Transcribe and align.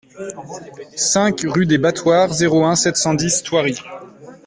cinq 0.95 1.41
rue 1.45 1.67
des 1.67 1.77
Battoirs, 1.77 2.33
zéro 2.33 2.63
un, 2.65 2.75
sept 2.75 2.95
cent 2.97 3.13
dix, 3.13 3.43
Thoiry 3.43 3.77